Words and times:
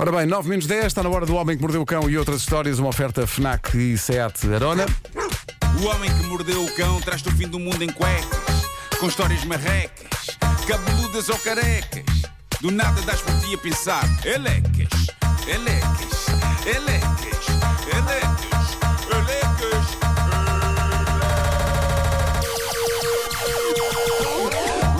Ora 0.00 0.12
bem, 0.12 0.26
9 0.26 0.48
menos 0.48 0.64
10, 0.64 0.86
está 0.86 1.02
na 1.02 1.08
hora 1.08 1.26
do 1.26 1.34
Homem 1.34 1.56
que 1.56 1.62
Mordeu 1.62 1.82
o 1.82 1.86
Cão 1.86 2.08
e 2.08 2.16
outras 2.16 2.42
histórias, 2.42 2.78
uma 2.78 2.88
oferta 2.88 3.26
FNAC 3.26 3.76
e 3.76 3.98
SEAT 3.98 4.54
Arona. 4.54 4.86
O 5.82 5.86
homem 5.86 6.08
que 6.08 6.22
mordeu 6.26 6.64
o 6.64 6.72
cão 6.76 7.00
traz-te 7.00 7.28
o 7.28 7.32
fim 7.32 7.48
do 7.48 7.58
mundo 7.58 7.82
em 7.82 7.88
cuecas, 7.88 8.62
com 9.00 9.06
histórias 9.08 9.44
marrecas, 9.44 10.38
cabeludas 10.68 11.28
ou 11.28 11.36
carecas. 11.38 12.04
Do 12.60 12.70
nada 12.70 13.00
das 13.02 13.20
por 13.20 13.32
ti 13.40 13.54
a 13.54 13.58
pensar, 13.58 14.04
elecas, 14.24 14.88
elecas, 15.48 16.26
elecas, 16.64 17.46
elecas, 17.92 18.78
elecas. 19.10 19.86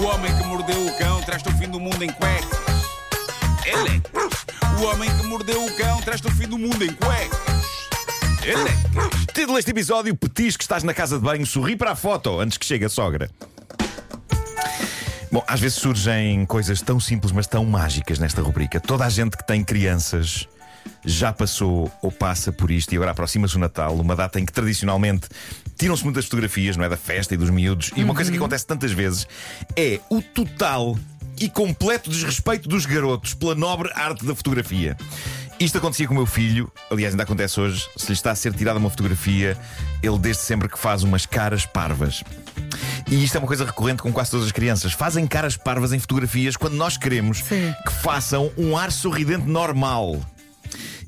O 0.00 0.04
homem 0.06 0.36
que 0.36 0.44
mordeu 0.44 0.86
o 0.86 0.98
cão 0.98 1.22
traz-te 1.22 1.48
o 1.48 1.52
fim 1.56 1.68
do 1.68 1.78
mundo 1.78 2.02
em 2.02 2.10
cuecas. 2.10 2.58
Elecas. 3.64 4.17
O 4.78 4.84
homem 4.84 5.10
que 5.10 5.26
mordeu 5.26 5.64
o 5.64 5.76
cão 5.76 6.00
traz-te 6.02 6.28
o 6.28 6.30
fim 6.30 6.46
do 6.46 6.56
mundo 6.56 6.84
em 6.84 6.92
cuecas. 6.92 7.66
Elecas. 8.44 9.26
Título 9.34 9.56
deste 9.56 9.72
episódio: 9.72 10.14
Petis 10.14 10.56
que 10.56 10.62
estás 10.62 10.84
na 10.84 10.94
casa 10.94 11.18
de 11.18 11.24
banho, 11.24 11.44
sorri 11.44 11.74
para 11.74 11.90
a 11.90 11.96
foto 11.96 12.38
antes 12.38 12.56
que 12.56 12.64
chegue 12.64 12.84
a 12.84 12.88
sogra. 12.88 13.28
Bom, 15.32 15.42
às 15.48 15.58
vezes 15.58 15.78
surgem 15.78 16.46
coisas 16.46 16.80
tão 16.80 17.00
simples, 17.00 17.32
mas 17.32 17.48
tão 17.48 17.64
mágicas 17.64 18.20
nesta 18.20 18.40
rubrica. 18.40 18.78
Toda 18.78 19.04
a 19.04 19.08
gente 19.08 19.36
que 19.36 19.44
tem 19.44 19.64
crianças 19.64 20.46
já 21.04 21.32
passou 21.32 21.90
ou 22.00 22.12
passa 22.12 22.52
por 22.52 22.70
isto 22.70 22.92
e 22.92 22.96
agora 22.96 23.10
aproxima-se 23.10 23.56
o 23.56 23.58
Natal, 23.58 23.94
uma 23.96 24.14
data 24.14 24.38
em 24.38 24.46
que 24.46 24.52
tradicionalmente 24.52 25.28
tiram-se 25.76 26.04
muitas 26.04 26.26
fotografias, 26.26 26.76
não 26.76 26.84
é? 26.84 26.88
Da 26.88 26.96
festa 26.96 27.34
e 27.34 27.36
dos 27.36 27.50
miúdos. 27.50 27.90
E 27.96 28.04
uma 28.04 28.14
coisa 28.14 28.30
que 28.30 28.36
acontece 28.36 28.64
tantas 28.64 28.92
vezes 28.92 29.26
é 29.74 29.98
o 30.08 30.22
total 30.22 30.96
e 31.40 31.48
completo 31.48 32.10
desrespeito 32.10 32.68
dos 32.68 32.86
garotos 32.86 33.34
pela 33.34 33.54
nobre 33.54 33.90
arte 33.94 34.24
da 34.24 34.34
fotografia. 34.34 34.96
Isto 35.60 35.78
acontecia 35.78 36.06
com 36.06 36.14
o 36.14 36.16
meu 36.16 36.26
filho, 36.26 36.70
aliás, 36.90 37.14
ainda 37.14 37.24
acontece 37.24 37.58
hoje. 37.58 37.88
Se 37.96 38.06
lhe 38.06 38.12
está 38.12 38.30
a 38.30 38.34
ser 38.34 38.54
tirada 38.54 38.78
uma 38.78 38.88
fotografia, 38.88 39.58
ele 40.02 40.18
desde 40.18 40.42
sempre 40.42 40.68
que 40.68 40.78
faz 40.78 41.02
umas 41.02 41.26
caras 41.26 41.66
parvas. 41.66 42.22
E 43.10 43.24
isto 43.24 43.36
é 43.36 43.38
uma 43.40 43.46
coisa 43.46 43.64
recorrente 43.64 44.00
com 44.00 44.12
quase 44.12 44.30
todas 44.30 44.46
as 44.46 44.52
crianças. 44.52 44.92
Fazem 44.92 45.26
caras 45.26 45.56
parvas 45.56 45.92
em 45.92 45.98
fotografias 45.98 46.56
quando 46.56 46.74
nós 46.74 46.96
queremos 46.96 47.38
Sim. 47.38 47.74
que 47.84 47.92
façam 47.92 48.52
um 48.56 48.76
ar 48.76 48.92
sorridente 48.92 49.48
normal. 49.48 50.20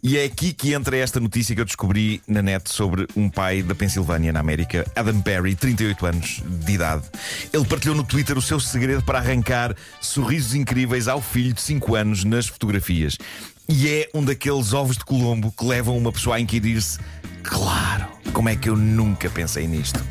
E 0.03 0.17
é 0.17 0.25
aqui 0.25 0.55
que 0.55 0.73
entra 0.73 0.97
esta 0.97 1.21
notícia 1.21 1.55
que 1.55 1.61
eu 1.61 1.65
descobri 1.65 2.23
na 2.27 2.41
net 2.41 2.73
sobre 2.73 3.07
um 3.15 3.29
pai 3.29 3.63
da 3.63 3.75
Pensilvânia, 3.75 4.33
na 4.33 4.41
América, 4.41 4.91
Adam 4.97 5.21
Perry, 5.21 5.55
38 5.55 6.07
anos 6.07 6.43
de 6.47 6.73
idade. 6.73 7.03
Ele 7.53 7.67
partilhou 7.67 7.95
no 7.95 8.03
Twitter 8.03 8.39
o 8.39 8.43
seu 8.43 8.59
segredo 8.59 9.03
para 9.03 9.19
arrancar 9.19 9.77
sorrisos 10.01 10.55
incríveis 10.55 11.07
ao 11.07 11.21
filho 11.21 11.53
de 11.53 11.61
5 11.61 11.95
anos 11.95 12.25
nas 12.25 12.47
fotografias. 12.47 13.19
E 13.69 13.89
é 13.89 14.09
um 14.15 14.25
daqueles 14.25 14.73
ovos 14.73 14.97
de 14.97 15.05
Colombo 15.05 15.53
que 15.53 15.67
levam 15.67 15.99
uma 15.99 16.11
pessoa 16.11 16.37
a 16.37 16.41
inquirir-se: 16.41 16.99
claro, 17.43 18.07
como 18.33 18.49
é 18.49 18.57
que 18.57 18.71
eu 18.71 18.77
nunca 18.77 19.29
pensei 19.29 19.69
nisto? 19.69 20.03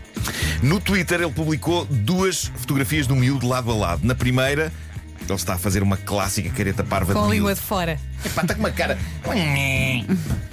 No 0.62 0.80
Twitter, 0.80 1.22
ele 1.22 1.32
publicou 1.32 1.86
duas 1.86 2.46
fotografias 2.58 3.08
do 3.08 3.16
miúdo 3.16 3.48
lado 3.48 3.72
a 3.72 3.76
lado. 3.76 4.06
Na 4.06 4.14
primeira, 4.14 4.72
ele 5.32 5.40
está 5.40 5.54
a 5.54 5.58
fazer 5.58 5.82
uma 5.84 5.98
clássica 5.98 6.50
careta 6.50 6.84
parva 6.84 7.14
Com 7.14 7.20
a 7.20 7.26
de 7.28 7.32
língua 7.32 7.48
miúdo. 7.50 7.62
de 7.62 7.66
fora. 7.68 8.00
Epá, 8.26 8.42
está 8.42 8.54
com 8.54 8.60
uma 8.62 8.72
cara. 8.72 8.98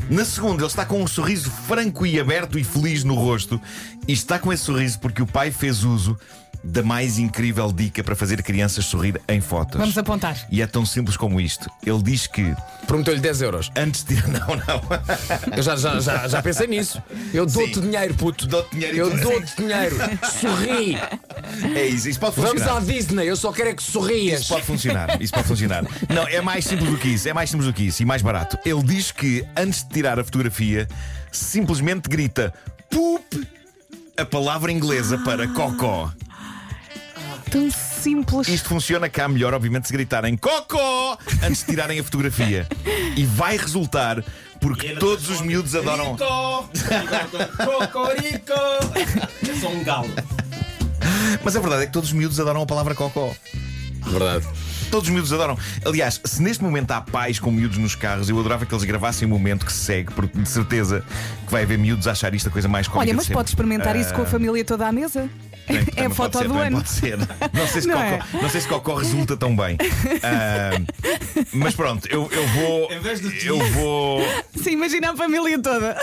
Na 0.08 0.24
segunda, 0.24 0.62
ele 0.62 0.66
está 0.66 0.84
com 0.84 1.02
um 1.02 1.06
sorriso 1.06 1.50
franco 1.50 2.06
e 2.06 2.18
aberto 2.20 2.58
e 2.58 2.64
feliz 2.64 3.02
no 3.04 3.14
rosto. 3.14 3.60
E 4.06 4.12
está 4.12 4.38
com 4.38 4.52
esse 4.52 4.62
sorriso 4.64 4.98
porque 5.00 5.20
o 5.22 5.26
pai 5.26 5.50
fez 5.50 5.82
uso 5.82 6.16
da 6.66 6.82
mais 6.82 7.18
incrível 7.18 7.72
dica 7.72 8.02
para 8.02 8.14
fazer 8.16 8.42
crianças 8.42 8.84
sorrir 8.84 9.20
em 9.28 9.40
fotos. 9.40 9.78
Vamos 9.78 9.96
apontar. 9.96 10.36
E 10.50 10.60
é 10.60 10.66
tão 10.66 10.84
simples 10.84 11.16
como 11.16 11.40
isto. 11.40 11.70
Ele 11.84 12.02
diz 12.02 12.26
que 12.26 12.54
Prometeu-lhe 12.86 13.20
10 13.20 13.42
euros. 13.42 13.70
antes 13.76 14.02
de. 14.04 14.16
Não, 14.26 14.46
não. 14.56 15.56
Eu 15.56 15.62
já, 15.62 15.76
já, 15.76 16.00
já, 16.00 16.28
já 16.28 16.42
pensei 16.42 16.66
nisso. 16.66 17.00
Eu 17.32 17.46
dou-te 17.46 17.80
dinheiro, 17.80 18.14
puto. 18.14 18.46
Dou-te 18.46 18.70
dinheiro 18.74 18.96
e 18.96 18.98
Eu 18.98 19.16
dou-te 19.18 19.56
dinheiro. 19.56 19.96
Sorri. 20.40 20.96
É 21.74 21.86
isso, 21.86 22.08
isso 22.08 22.18
pode 22.20 22.36
Vamos 22.36 22.50
funcionar. 22.62 22.76
à 22.76 22.80
Disney. 22.80 23.26
Eu 23.28 23.36
só 23.36 23.52
quero 23.52 23.70
é 23.70 23.74
que 23.74 23.82
sorrias. 23.82 24.40
Isso 24.40 24.52
pode 24.52 24.66
funcionar, 24.66 25.22
isso 25.22 25.32
pode 25.32 25.46
funcionar. 25.48 25.84
Não, 26.12 26.26
é 26.28 26.40
mais 26.40 26.64
simples 26.64 26.90
do 26.90 26.98
que 26.98 27.08
isso, 27.08 27.28
é 27.28 27.32
mais 27.32 27.48
simples 27.50 27.66
do 27.68 27.72
que 27.72 27.84
isso 27.84 28.02
e 28.02 28.04
mais 28.04 28.22
barato. 28.22 28.58
Ele 28.64 28.82
diz 28.82 29.10
que 29.12 29.44
antes 29.56 29.82
de 29.84 29.90
tirar 29.90 30.18
a 30.18 30.24
fotografia, 30.24 30.86
simplesmente 31.32 32.08
grita 32.08 32.52
poop, 32.90 33.46
a 34.16 34.24
palavra 34.24 34.72
inglesa 34.72 35.18
para 35.18 35.46
cocó. 35.48 36.10
Tão 37.56 37.70
simples. 37.70 38.48
Isto 38.48 38.68
funciona 38.68 39.08
cá 39.08 39.26
melhor, 39.26 39.54
obviamente, 39.54 39.86
se 39.86 39.92
gritarem 39.94 40.36
cocó 40.36 41.16
antes 41.42 41.60
de 41.60 41.64
tirarem 41.64 41.98
a 41.98 42.04
fotografia. 42.04 42.68
E 43.16 43.24
vai 43.24 43.56
resultar 43.56 44.22
porque 44.60 44.90
todos 44.96 45.30
os 45.30 45.40
miúdos 45.40 45.74
adoram. 45.74 46.18
Cocorico! 47.64 48.52
Eu 49.48 49.56
sou 49.56 49.70
um 49.70 49.82
galo. 49.82 50.10
Mas 51.42 51.56
a 51.56 51.60
verdade 51.60 51.84
é 51.84 51.86
que 51.86 51.92
todos 51.94 52.10
os 52.10 52.14
miúdos 52.14 52.38
adoram 52.38 52.60
a 52.60 52.66
palavra 52.66 52.94
cocó. 52.94 53.34
Verdade. 54.06 54.46
Todos 54.90 55.08
os 55.08 55.12
miúdos 55.14 55.32
adoram. 55.32 55.58
Aliás, 55.84 56.20
se 56.24 56.40
neste 56.40 56.62
momento 56.62 56.92
há 56.92 57.00
pais 57.00 57.40
com 57.40 57.50
miúdos 57.50 57.76
nos 57.76 57.94
carros, 57.96 58.28
eu 58.30 58.38
adorava 58.38 58.64
que 58.64 58.72
eles 58.72 58.84
gravassem 58.84 59.26
o 59.26 59.28
momento 59.30 59.66
que 59.66 59.72
se 59.72 59.80
segue, 59.84 60.12
porque 60.12 60.38
de 60.38 60.48
certeza 60.48 61.04
que 61.44 61.50
vai 61.50 61.64
haver 61.64 61.76
miúdos 61.76 62.06
a 62.06 62.12
achar 62.12 62.32
isto 62.34 62.48
a 62.48 62.52
coisa 62.52 62.68
mais 62.68 62.86
cómica 62.86 63.00
Olha, 63.02 63.10
de 63.10 63.16
mas 63.16 63.28
podes 63.28 63.50
experimentar 63.50 63.96
isso 63.96 64.14
com 64.14 64.20
a 64.22 64.24
Ah, 64.24 64.28
família 64.28 64.64
toda 64.64 64.86
à 64.86 64.92
mesa. 64.92 65.28
tem- 65.66 65.84
É 65.96 66.06
a 66.06 66.10
foto 66.10 66.38
ser, 66.38 66.46
do 66.48 66.54
ano. 66.56 66.76
Pode 66.76 66.88
ser. 66.88 67.18
Não 67.52 67.66
sei 67.66 67.82
se, 67.82 67.88
Não 67.88 67.96
cocó, 68.00 68.24
não 68.42 68.48
sei 68.48 68.60
se 68.60 68.68
cocó 68.68 68.94
resulta 68.94 69.36
tão 69.36 69.56
bem. 69.56 69.76
Ah, 70.22 70.80
mas 71.52 71.74
pronto, 71.74 72.06
eu, 72.08 72.28
eu 72.30 72.46
vou. 72.48 72.92
Em 72.92 73.00
vez 73.00 73.18
do 73.20 73.30
Eu 73.32 73.58
vou. 73.72 74.20
Sim, 74.62 74.70
imagina 74.70 75.10
a 75.10 75.16
família 75.16 75.58
toda. 75.60 75.96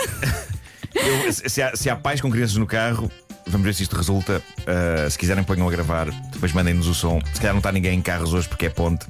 eu- 0.94 1.32
se, 1.32 1.62
há, 1.62 1.74
se 1.74 1.88
há 1.88 1.96
pais 1.96 2.20
com 2.20 2.30
crianças 2.30 2.56
no 2.56 2.66
carro, 2.66 3.10
vamos 3.46 3.64
ver 3.64 3.74
se 3.74 3.82
isto 3.82 3.96
resulta. 3.96 4.42
Ah, 4.66 5.08
se 5.08 5.18
quiserem, 5.18 5.44
ponham 5.44 5.66
a 5.68 5.70
gravar. 5.70 6.10
Depois 6.32 6.52
mandem-nos 6.52 6.86
o 6.86 6.94
som. 6.94 7.20
Se 7.32 7.40
calhar 7.40 7.52
não 7.52 7.58
está 7.58 7.72
ninguém 7.72 7.98
em 7.98 8.02
carros 8.02 8.32
hoje 8.32 8.48
porque 8.48 8.66
é 8.66 8.70
ponte. 8.70 9.06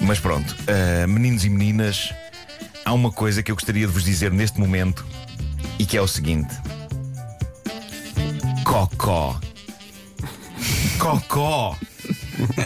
Mas 0.00 0.18
pronto, 0.18 0.54
ah, 0.66 1.06
meninos 1.06 1.44
e 1.44 1.50
meninas, 1.50 2.12
há 2.84 2.92
uma 2.92 3.10
coisa 3.10 3.42
que 3.42 3.50
eu 3.50 3.56
gostaria 3.56 3.86
de 3.86 3.92
vos 3.92 4.04
dizer 4.04 4.32
neste 4.32 4.58
momento 4.58 5.04
e 5.78 5.86
que 5.86 5.96
é 5.96 6.00
o 6.00 6.08
seguinte: 6.08 6.54
Cocó. 8.64 9.38
Cocó. 10.98 11.76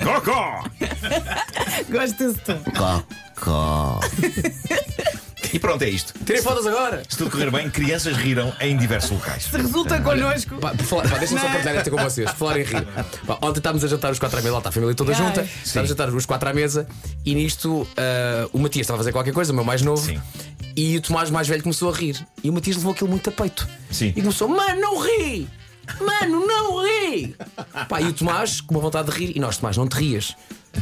Cocó. 0.03 0.65
Gosto 1.91 2.19
desse 2.19 2.41
tom. 2.41 2.59
Cocó. 3.35 4.01
E 5.53 5.59
pronto, 5.59 5.83
é 5.83 5.89
isto. 5.89 6.13
Tirem 6.25 6.43
fotos 6.43 6.67
agora. 6.67 7.03
Se 7.09 7.17
tudo 7.17 7.31
correr 7.31 7.51
bem, 7.51 7.71
crianças 7.71 8.17
riram 8.17 8.53
em 8.61 8.77
diversos 8.77 9.11
locais. 9.11 9.45
Se 9.45 9.57
resulta 9.57 10.01
connosco. 10.01 10.57
Pá, 10.57 10.71
por 10.71 10.85
falar, 10.85 11.09
pá, 11.09 11.19
deixa-me 11.19 11.41
só 11.41 11.47
Não. 11.47 11.53
partilhar 11.53 11.77
esta 11.77 11.91
com 11.91 11.97
vocês. 11.97 12.31
Por 12.31 12.37
falar 12.37 12.59
em 12.61 12.65
rir. 12.65 12.87
Pá, 13.27 13.39
ontem 13.43 13.59
estávamos 13.59 13.85
a 13.85 13.89
jantar 13.89 14.13
os 14.13 14.19
quatro 14.19 14.39
à 14.39 14.43
mesa, 14.43 14.53
lá 14.53 14.59
está 14.59 14.69
a 14.69 14.73
família 14.73 14.95
toda 14.95 15.13
Ai. 15.13 15.19
junta. 15.19 15.49
Estávamos 15.65 15.91
a 15.91 15.95
jantar 15.95 16.09
os 16.15 16.27
quatro 16.27 16.49
à 16.49 16.53
mesa 16.53 16.87
e 17.25 17.35
nisto 17.35 17.87
ah, 17.97 18.49
o 18.53 18.59
Matias 18.59 18.85
estava 18.85 18.99
a 18.99 19.01
fazer 19.01 19.13
qualquer 19.13 19.33
coisa, 19.33 19.53
o 19.53 19.55
meu 19.55 19.65
mais 19.65 19.83
novo. 19.83 20.05
Sim. 20.05 20.21
E 20.77 20.97
o 20.97 21.01
Tomás 21.01 21.31
mais 21.31 21.49
velho 21.49 21.63
começou 21.63 21.91
a 21.93 21.97
rir. 21.97 22.25
E 22.43 22.51
o 22.51 22.53
Matias 22.53 22.77
levou 22.77 22.93
aquilo 22.93 23.11
muito 23.11 23.29
a 23.29 23.33
peito. 23.33 23.67
Sim. 23.91 24.13
E 24.15 24.21
começou, 24.21 24.49
mano, 24.49 24.81
não 24.81 25.01
ri! 25.01 25.49
Mano, 26.01 26.47
não 26.47 26.83
ri! 26.85 27.35
Pá, 27.89 28.01
e 28.01 28.05
o 28.05 28.13
Tomás, 28.13 28.61
com 28.61 28.75
uma 28.75 28.81
vontade 28.81 29.11
de 29.11 29.17
rir, 29.19 29.33
e 29.37 29.41
nós, 29.41 29.57
Tomás, 29.57 29.77
não 29.77 29.89
te 29.89 29.95
rias. 29.95 30.37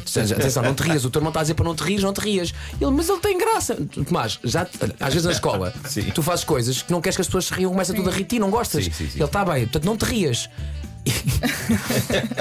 Seja, 0.05 0.35
Atenção, 0.37 0.63
não 0.63 0.75
te 0.75 0.83
rias, 0.83 1.05
o 1.05 1.11
teu 1.11 1.21
irmão 1.21 1.31
está 1.31 1.41
a 1.41 1.43
dizer 1.43 1.55
para 1.55 1.65
não 1.65 1.75
te 1.75 1.83
rir, 1.83 2.01
não 2.01 2.13
te 2.13 2.21
rias. 2.21 2.53
Ele, 2.81 2.91
mas 2.91 3.09
ele 3.09 3.21
tem 3.21 3.39
graça. 3.39 3.77
Tomás, 4.07 4.39
já, 4.45 4.67
às 5.01 5.15
vezes 5.15 5.25
na 5.25 5.33
escola, 5.33 5.73
Sim. 5.85 6.03
tu 6.15 6.23
fazes 6.23 6.45
coisas 6.45 6.83
que 6.83 6.93
não 6.93 7.01
queres 7.01 7.17
que 7.17 7.23
as 7.23 7.27
pessoas 7.27 7.47
se 7.47 7.55
riam, 7.55 7.71
começa 7.71 7.95
tudo 7.95 8.09
a 8.11 8.13
rir, 8.13 8.25
ti 8.25 8.39
não 8.39 8.51
gostas. 8.51 8.85
Sim, 8.85 8.93
sim, 8.93 9.09
sim. 9.09 9.19
Ele 9.19 9.25
está 9.25 9.45
bem, 9.45 9.63
portanto 9.65 9.85
não 9.85 9.97
te 9.97 10.05
rias. 10.05 10.49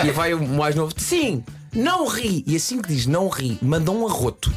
e 0.04 0.12
vai 0.12 0.34
o 0.34 0.48
mais 0.48 0.76
novo, 0.76 0.94
sim, 0.98 1.44
não 1.74 2.08
ri. 2.08 2.44
E 2.48 2.56
assim 2.56 2.82
que 2.82 2.88
diz 2.88 3.06
não 3.06 3.28
ri, 3.30 3.60
manda 3.62 3.92
um 3.92 4.08
arroto. 4.08 4.52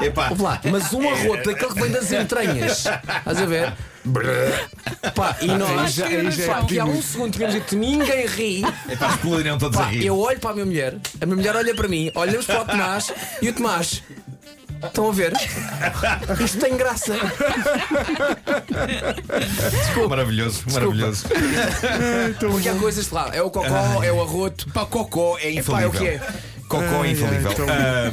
Epá, 0.00 0.30
lá, 0.38 0.60
mas 0.70 0.92
um 0.92 1.08
arroto, 1.08 1.50
aquele 1.50 1.72
que 1.72 1.80
vem 1.80 1.90
das 1.90 2.12
entranhas. 2.12 2.78
Estás 2.78 3.38
a 3.38 3.46
ver? 3.46 3.72
Pá, 5.14 5.36
e 5.40 5.46
nós, 5.46 5.92
já- 5.94 6.06
aí 6.06 6.30
já 6.30 6.42
é 6.44 6.46
pá, 6.48 6.64
que 6.64 6.78
há 6.78 6.84
um 6.84 7.00
segundo 7.00 7.32
tínhamos 7.32 7.54
dito 7.54 7.76
ninguém 7.76 8.26
ri. 8.26 8.62
epá, 8.90 9.08
explodiriam 9.10 9.58
todos 9.58 9.78
a 9.78 9.82
Pá, 9.84 9.88
rir. 9.90 10.04
eu 10.06 10.18
olho 10.18 10.40
para 10.40 10.50
a 10.50 10.54
minha 10.54 10.66
mulher, 10.66 10.96
a 11.20 11.26
minha 11.26 11.36
mulher 11.36 11.54
olha 11.56 11.74
para 11.74 11.86
mim, 11.88 12.10
olhamos 12.14 12.46
para 12.46 12.62
o 12.62 12.64
Tomás 12.64 13.12
e 13.40 13.48
o 13.48 13.52
Tomás. 13.52 14.02
Estão 14.84 15.08
a 15.08 15.12
ver? 15.12 15.32
Isto 16.44 16.58
tem 16.58 16.76
graça. 16.76 17.14
Maravilhoso, 20.08 20.64
maravilhoso. 20.72 21.24
Porque 22.40 22.68
há 22.68 22.74
coisas 22.74 23.10
lá, 23.10 23.30
é 23.32 23.40
o 23.42 23.50
cocó, 23.50 24.02
é 24.02 24.12
o 24.12 24.20
arroto. 24.20 24.68
Pá, 24.72 24.84
cocó 24.84 25.38
é 25.38 25.42
Epá, 25.42 25.48
é 25.50 25.52
infalível. 25.86 25.88
o 25.90 25.92
que 25.92 26.08
é. 26.08 26.20
Cocó 26.72 27.02
Ai, 27.02 27.10
infalível. 27.10 27.50
Ah, 27.68 28.10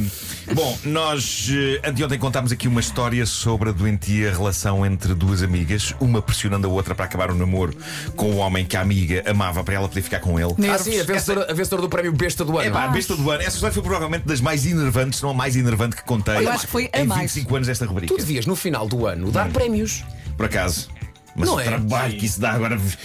bom, 0.54 0.78
nós 0.84 1.48
eh, 1.50 1.88
anteontem 1.88 2.20
contámos 2.20 2.52
aqui 2.52 2.68
uma 2.68 2.82
história 2.82 3.26
sobre 3.26 3.70
a 3.70 3.72
doentia 3.72 4.32
relação 4.34 4.86
entre 4.86 5.14
duas 5.14 5.42
amigas, 5.42 5.96
uma 5.98 6.22
pressionando 6.22 6.68
a 6.68 6.70
outra 6.70 6.94
para 6.94 7.06
acabar 7.06 7.32
o 7.32 7.36
namoro 7.36 7.74
com 8.18 8.32
o 8.32 8.36
homem 8.36 8.66
que 8.66 8.76
a 8.76 8.82
amiga 8.82 9.24
amava 9.26 9.64
para 9.64 9.76
ela 9.76 9.88
poder 9.88 10.02
ficar 10.02 10.20
com 10.20 10.38
ele. 10.38 10.54
Ah, 10.70 10.78
sim, 10.78 11.00
a 11.00 11.06
vencedora, 11.06 11.50
a 11.50 11.54
vencedora 11.54 11.82
do 11.84 11.88
prémio 11.88 12.12
Besta 12.12 12.44
do 12.44 12.60
É 12.60 12.66
Ano. 12.66 12.74
pá, 12.74 12.84
a 12.84 12.88
besta 12.90 13.16
do 13.16 13.32
ano. 13.32 13.42
Essa 13.42 13.56
história 13.56 13.74
foi 13.74 13.82
provavelmente 13.82 14.28
das 14.28 14.42
mais 14.42 14.66
enervantes, 14.66 15.20
se 15.20 15.24
não 15.24 15.30
a 15.30 15.34
mais 15.34 15.56
enervante 15.56 15.96
que 15.96 16.04
contei 16.04 16.44
Eu 16.44 16.50
acho 16.52 16.66
que 16.66 16.72
foi 16.72 16.90
a 16.92 17.02
em 17.02 17.08
mais. 17.08 17.22
25 17.22 17.56
anos 17.56 17.68
desta 17.70 17.86
rubrica. 17.86 18.14
Tu 18.14 18.18
devias, 18.20 18.46
no 18.46 18.58
final 18.58 18.90
do 18.90 19.08
ano, 19.08 19.32
dar 19.32 19.50
prémios. 19.50 20.04
Por 20.36 20.48
acaso. 20.48 20.90
Mas 21.36 21.48
Não 21.48 21.56
o 21.56 21.60
é? 21.60 21.64
trabalho 21.64 22.18
que 22.18 22.26
isso 22.26 22.40
dá 22.42 22.52
agora 22.52 22.76
vi- 22.78 22.98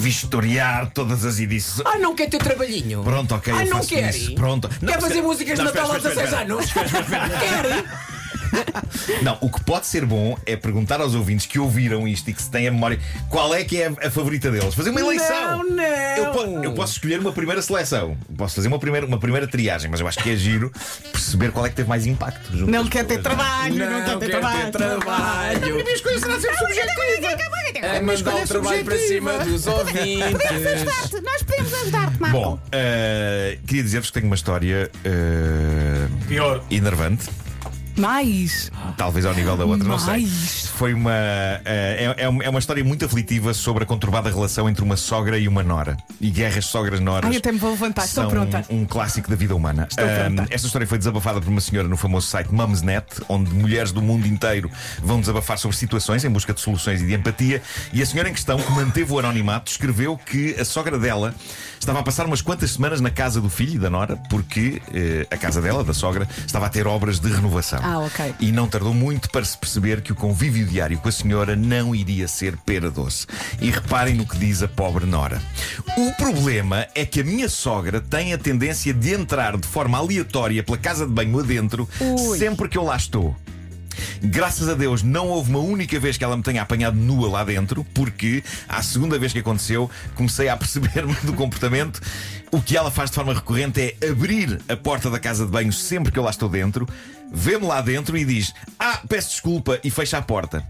vistoriar 0.00 0.90
todas 0.92 1.24
as 1.24 1.38
edições. 1.40 1.86
Ah, 1.86 1.98
não 1.98 2.14
quer 2.14 2.28
ter 2.28 2.38
trabalhinho? 2.38 3.02
Pronto, 3.02 3.34
ok. 3.34 3.52
Ah, 3.52 3.64
não 3.64 3.80
quer? 3.84 4.12
Pronto. 4.34 4.70
Não, 4.80 4.92
Quer 4.92 5.00
fazer 5.00 5.14
espera- 5.14 5.26
músicas 5.28 5.58
de 5.58 5.64
Natal 5.64 5.96
espera, 5.96 6.14
16 6.14 6.28
espera. 6.28 6.42
anos? 6.42 6.72
Quer? 6.72 8.11
Não, 9.22 9.38
o 9.40 9.50
que 9.50 9.62
pode 9.64 9.86
ser 9.86 10.04
bom 10.04 10.36
é 10.46 10.56
perguntar 10.56 11.00
aos 11.00 11.14
ouvintes 11.14 11.46
que 11.46 11.58
ouviram 11.58 12.06
isto 12.06 12.28
e 12.30 12.34
que 12.34 12.42
se 12.42 12.50
têm 12.50 12.68
a 12.68 12.70
memória 12.72 12.98
qual 13.28 13.54
é 13.54 13.64
que 13.64 13.80
é 13.80 13.86
a 13.88 14.10
favorita 14.10 14.50
deles. 14.50 14.74
Fazer 14.74 14.90
uma 14.90 15.00
eleição. 15.00 15.58
Não, 15.64 15.76
não. 15.76 15.82
Eu, 15.84 16.30
po- 16.32 16.64
eu 16.64 16.74
posso 16.74 16.92
escolher 16.94 17.18
uma 17.20 17.32
primeira 17.32 17.60
seleção. 17.62 18.16
Posso 18.36 18.54
fazer 18.56 18.68
uma 18.68 18.78
primeira, 18.78 19.06
uma 19.06 19.18
primeira 19.18 19.46
triagem, 19.46 19.90
mas 19.90 20.00
eu 20.00 20.06
acho 20.08 20.18
que 20.22 20.30
é 20.30 20.36
giro 20.36 20.70
perceber 21.10 21.50
qual 21.52 21.66
é 21.66 21.68
que 21.70 21.76
teve 21.76 21.88
mais 21.88 22.06
impacto. 22.06 22.54
Não 22.66 22.86
quer 22.86 23.04
ter 23.04 23.20
trabalho, 23.22 23.74
não, 23.74 24.04
quer 24.04 24.18
ter 24.18 24.30
trabalho. 24.30 24.70
trabalho. 24.70 25.64
A 25.64 25.82
minha 25.82 25.94
escolha 25.94 26.18
será 26.18 26.40
sempre 26.40 26.56
subjetiva. 26.58 27.02
É 27.74 28.00
mandar 28.00 28.36
o 28.36 28.46
trabalho 28.46 28.84
para 28.84 28.98
cima 28.98 29.38
dos 29.38 29.66
ouvintes. 29.66 30.84
Nós 31.22 31.42
podemos 31.42 31.74
ajudar-te, 31.74 32.20
Marco. 32.20 32.36
Bom, 32.38 32.58
eh, 32.70 33.58
queria 33.66 33.82
dizer-vos 33.82 34.08
que 34.10 34.14
tenho 34.14 34.26
uma 34.26 34.36
história 34.36 34.90
eh, 35.04 36.06
Pior. 36.28 36.62
enervante. 36.70 37.28
Mais. 37.96 38.70
Talvez 38.96 39.24
ao 39.26 39.34
nível 39.34 39.56
da 39.56 39.64
outra, 39.64 39.86
não 39.86 39.98
sei. 39.98 40.22
Mais. 40.22 40.66
Foi 40.74 40.94
uma. 40.94 41.12
eh, 41.12 42.14
é, 42.16 42.24
é 42.24 42.28
uma- 42.28 42.42
é 42.44 42.48
uma 42.48 42.58
história 42.58 42.82
muito 42.84 43.04
aflitiva 43.04 43.52
sobre 43.54 43.84
a 43.84 43.86
conturbada 43.86 44.30
relação 44.30 44.68
entre 44.68 44.82
uma 44.82 44.96
sogra 44.96 45.38
e 45.38 45.46
uma 45.46 45.62
nora. 45.62 45.96
E 46.20 46.30
guerras 46.30 46.66
sogras-noras. 46.66 47.30
Ai, 47.30 47.36
até 47.36 47.52
me 47.52 47.58
vou 47.58 47.70
levantar, 47.70 48.04
estou 48.04 48.26
pronta. 48.28 48.64
Um 48.70 48.84
clássico 48.84 49.28
da 49.30 49.36
vida 49.36 49.54
humana. 49.54 49.86
Pronta. 49.94 50.46
esta 50.50 50.66
história 50.66 50.86
foi 50.86 50.98
desabafada 50.98 51.40
por 51.40 51.48
uma 51.48 51.60
senhora 51.60 51.86
no 51.88 51.96
famoso 51.96 52.26
site 52.26 52.52
Mumsnet, 52.52 53.06
onde 53.28 53.52
mulheres 53.54 53.92
do 53.92 54.00
mundo 54.02 54.26
inteiro 54.26 54.70
vão 55.02 55.20
desabafar 55.20 55.58
sobre 55.58 55.76
situações 55.76 56.24
em 56.24 56.30
busca 56.30 56.52
de 56.52 56.60
soluções 56.60 57.00
e 57.02 57.06
de 57.06 57.14
empatia. 57.14 57.62
E 57.92 58.02
a 58.02 58.06
senhora 58.06 58.28
em 58.28 58.32
questão, 58.32 58.58
que 58.58 58.70
manteve 58.72 59.12
o 59.12 59.18
anonimato, 59.18 59.70
escreveu 59.70 60.16
que 60.16 60.54
a 60.58 60.64
sogra 60.64 60.98
dela 60.98 61.34
estava 61.78 61.98
a 62.00 62.02
passar 62.02 62.26
umas 62.26 62.40
quantas 62.40 62.70
semanas 62.72 63.00
na 63.00 63.10
casa 63.10 63.40
do 63.40 63.50
filho 63.50 63.74
e 63.74 63.78
da 63.78 63.90
nora, 63.90 64.16
porque 64.30 64.80
eh, 64.94 65.26
a 65.30 65.36
casa 65.36 65.60
dela, 65.60 65.82
da 65.84 65.92
sogra, 65.94 66.28
estava 66.46 66.66
a 66.66 66.68
ter 66.68 66.86
obras 66.86 67.18
de 67.18 67.28
renovação. 67.30 67.81
Ah, 67.82 67.98
ok. 67.98 68.34
E 68.38 68.52
não 68.52 68.68
tardou 68.68 68.94
muito 68.94 69.28
para 69.30 69.44
se 69.44 69.58
perceber 69.58 70.00
que 70.00 70.12
o 70.12 70.14
convívio 70.14 70.64
diário 70.64 70.98
com 70.98 71.08
a 71.08 71.12
senhora 71.12 71.56
não 71.56 71.94
iria 71.94 72.28
ser 72.28 72.56
pera 72.58 72.90
doce. 72.90 73.26
E 73.60 73.70
reparem 73.70 74.14
no 74.14 74.26
que 74.26 74.38
diz 74.38 74.62
a 74.62 74.68
pobre 74.68 75.04
Nora. 75.04 75.42
O 75.96 76.12
problema 76.12 76.86
é 76.94 77.04
que 77.04 77.20
a 77.20 77.24
minha 77.24 77.48
sogra 77.48 78.00
tem 78.00 78.32
a 78.32 78.38
tendência 78.38 78.94
de 78.94 79.12
entrar 79.12 79.56
de 79.56 79.66
forma 79.66 79.98
aleatória 79.98 80.62
pela 80.62 80.78
casa 80.78 81.06
de 81.06 81.12
banho 81.12 81.40
adentro 81.40 81.88
Ui. 82.00 82.38
sempre 82.38 82.68
que 82.68 82.78
eu 82.78 82.84
lá 82.84 82.96
estou. 82.96 83.36
Graças 84.22 84.68
a 84.68 84.74
Deus 84.74 85.02
não 85.02 85.28
houve 85.28 85.50
uma 85.50 85.58
única 85.58 85.98
vez 85.98 86.16
que 86.16 86.24
ela 86.24 86.36
me 86.36 86.42
tenha 86.42 86.62
apanhado 86.62 86.96
nua 86.96 87.28
lá 87.28 87.44
dentro, 87.44 87.84
porque 87.94 88.42
à 88.68 88.82
segunda 88.82 89.18
vez 89.18 89.32
que 89.32 89.38
aconteceu 89.38 89.90
comecei 90.14 90.48
a 90.48 90.56
perceber-me 90.56 91.14
do 91.22 91.32
comportamento. 91.32 92.00
O 92.50 92.60
que 92.60 92.76
ela 92.76 92.90
faz 92.90 93.10
de 93.10 93.16
forma 93.16 93.32
recorrente 93.32 93.80
é 93.80 94.08
abrir 94.08 94.60
a 94.68 94.76
porta 94.76 95.08
da 95.08 95.18
casa 95.18 95.46
de 95.46 95.50
banho 95.50 95.72
sempre 95.72 96.12
que 96.12 96.18
eu 96.18 96.22
lá 96.22 96.30
estou 96.30 96.48
dentro, 96.50 96.86
vê-me 97.32 97.66
lá 97.66 97.80
dentro 97.80 98.16
e 98.16 98.24
diz: 98.24 98.52
Ah, 98.78 99.00
peço 99.08 99.30
desculpa, 99.30 99.80
e 99.82 99.90
fecha 99.90 100.18
a 100.18 100.22
porta. 100.22 100.62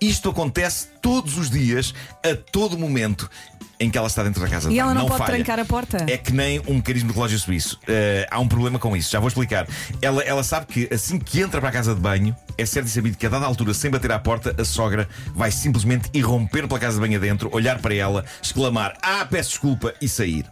Isto 0.00 0.30
acontece 0.30 0.88
todos 1.02 1.36
os 1.36 1.50
dias, 1.50 1.94
a 2.22 2.34
todo 2.34 2.78
momento. 2.78 3.30
Em 3.78 3.90
que 3.90 3.98
ela 3.98 4.06
está 4.06 4.22
dentro 4.22 4.40
da 4.40 4.48
casa 4.48 4.68
de 4.68 4.74
E 4.74 4.78
ela 4.78 4.94
não 4.94 5.06
pode 5.06 5.18
falha. 5.18 5.34
trancar 5.34 5.58
a 5.60 5.64
porta? 5.64 6.06
É 6.08 6.16
que 6.16 6.32
nem 6.32 6.60
um 6.66 6.76
mecanismo 6.76 7.08
de 7.10 7.14
relógio 7.14 7.38
suíço. 7.38 7.78
Eh, 7.86 8.26
há 8.30 8.40
um 8.40 8.48
problema 8.48 8.78
com 8.78 8.96
isso, 8.96 9.10
já 9.10 9.18
vou 9.20 9.28
explicar. 9.28 9.66
Ela, 10.00 10.22
ela 10.22 10.42
sabe 10.42 10.66
que 10.66 10.88
assim 10.92 11.18
que 11.18 11.40
entra 11.42 11.60
para 11.60 11.68
a 11.68 11.72
casa 11.72 11.94
de 11.94 12.00
banho, 12.00 12.34
é 12.56 12.64
certo 12.64 12.86
e 12.86 12.90
sabido 12.90 13.18
que 13.18 13.26
a 13.26 13.28
dada 13.28 13.44
altura, 13.44 13.74
sem 13.74 13.90
bater 13.90 14.10
à 14.12 14.18
porta, 14.18 14.54
a 14.58 14.64
sogra 14.64 15.06
vai 15.34 15.50
simplesmente 15.50 16.08
irromper 16.14 16.66
pela 16.66 16.80
casa 16.80 16.94
de 16.94 17.00
banho 17.00 17.18
adentro, 17.18 17.50
olhar 17.52 17.78
para 17.80 17.94
ela, 17.94 18.24
exclamar: 18.42 18.94
Ah, 19.02 19.26
peço 19.28 19.50
desculpa 19.50 19.92
e 20.00 20.08
sair. 20.08 20.46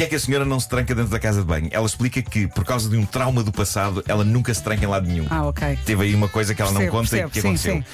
Porquê 0.00 0.06
é 0.06 0.08
que 0.08 0.16
a 0.16 0.20
senhora 0.20 0.46
não 0.46 0.58
se 0.58 0.66
tranca 0.66 0.94
dentro 0.94 1.10
da 1.10 1.18
casa 1.18 1.40
de 1.40 1.46
banho? 1.46 1.68
Ela 1.70 1.84
explica 1.84 2.22
que, 2.22 2.46
por 2.46 2.64
causa 2.64 2.88
de 2.88 2.96
um 2.96 3.04
trauma 3.04 3.42
do 3.44 3.52
passado, 3.52 4.02
ela 4.08 4.24
nunca 4.24 4.54
se 4.54 4.62
tranca 4.62 4.82
em 4.82 4.88
lado 4.88 5.06
nenhum. 5.06 5.26
Ah, 5.28 5.46
ok. 5.46 5.78
Teve 5.84 6.04
aí 6.04 6.14
uma 6.14 6.26
coisa 6.26 6.54
que 6.54 6.62
ela 6.62 6.70
não 6.70 6.80
Percebo, 6.80 6.96
conta 6.96 7.10
percebo, 7.10 7.28
e 7.28 7.30
que 7.30 7.40
sim, 7.42 7.48
aconteceu. 7.48 7.74
sim. 7.74 7.84